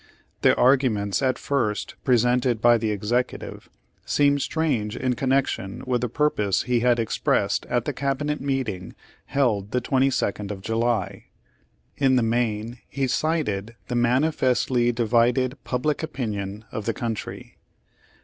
[0.41, 3.69] The arguments at first presented by the Executive,
[4.03, 8.95] seem strange in con nection with the purpose he had expressed at the cabinet meeting
[9.27, 11.25] held the 22nd of July.
[11.97, 17.59] In the main he cited the manifestly divided public opinion of the country.